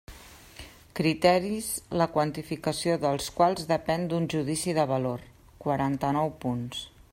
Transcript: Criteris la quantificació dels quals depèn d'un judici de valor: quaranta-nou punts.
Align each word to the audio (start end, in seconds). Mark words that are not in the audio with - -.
Criteris 0.99 1.67
la 2.03 2.07
quantificació 2.15 2.97
dels 3.05 3.29
quals 3.41 3.69
depèn 3.75 4.09
d'un 4.13 4.27
judici 4.37 4.75
de 4.81 4.89
valor: 4.95 5.29
quaranta-nou 5.67 6.37
punts. 6.47 6.85